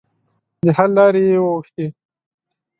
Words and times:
د 0.63 0.65
حل 0.77 0.91
لارې 0.97 1.21
یې 1.29 1.37
وغوښتې. 1.43 1.87